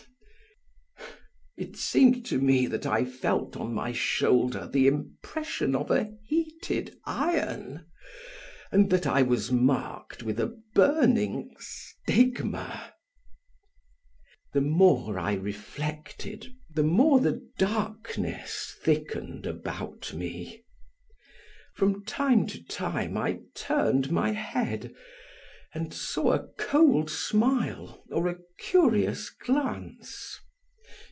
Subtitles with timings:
[1.57, 6.95] It seemed to me that I felt on my shoulder the impression of a heated
[7.05, 7.85] iron
[8.71, 12.93] and that I was marked with a burning stigma.
[14.53, 20.63] The more I reflected, the more the darkness thickened about me.
[21.75, 24.95] From time to time I turned my head
[25.75, 30.39] and saw a cold smile or a curious glance.